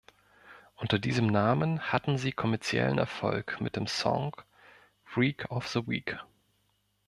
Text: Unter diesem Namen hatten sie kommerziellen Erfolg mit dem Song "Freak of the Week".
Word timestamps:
Unter 0.77 0.97
diesem 0.97 1.27
Namen 1.27 1.79
hatten 1.79 2.17
sie 2.17 2.31
kommerziellen 2.31 2.97
Erfolg 2.97 3.61
mit 3.61 3.75
dem 3.75 3.85
Song 3.85 4.35
"Freak 5.05 5.45
of 5.51 5.67
the 5.67 5.85
Week". 5.85 6.17